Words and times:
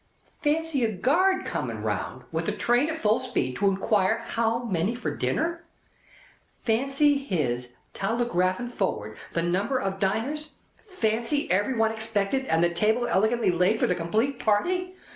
Fancy 0.41 0.83
a 0.83 0.91
guard 0.91 1.45
coming 1.45 1.83
round, 1.83 2.23
with 2.31 2.47
the 2.47 2.51
train 2.53 2.89
at 2.89 2.97
full 2.97 3.19
speed, 3.19 3.55
to 3.57 3.67
inquire 3.67 4.23
how 4.29 4.63
many 4.63 4.95
for 4.95 5.15
dinner. 5.15 5.61
Fancy 6.63 7.19
his 7.19 7.73
telegraphing 7.93 8.67
forward, 8.67 9.15
the 9.33 9.43
number 9.43 9.77
of 9.77 9.99
diners. 9.99 10.53
Fancy 10.79 11.51
every 11.51 11.75
one 11.75 11.91
expected, 11.91 12.45
and 12.47 12.63
the 12.63 12.73
table 12.73 13.05
elegantly 13.05 13.51
laid 13.51 13.79
for 13.79 13.85
the 13.85 13.93
complete 13.93 14.39
party. 14.39 14.95